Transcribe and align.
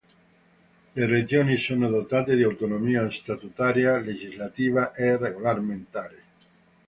Le 0.95 1.05
regioni 1.05 1.57
sono 1.57 1.87
dotate 1.87 2.35
di 2.35 2.41
autonomia 2.41 3.07
statutaria, 3.11 3.99
legislativa 3.99 4.93
e 4.95 5.15
regolamentare. 5.15 6.23